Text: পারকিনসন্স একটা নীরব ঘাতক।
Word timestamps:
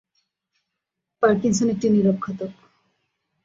পারকিনসন্স 1.23 1.69
একটা 1.73 1.87
নীরব 1.89 2.17
ঘাতক। 2.21 2.51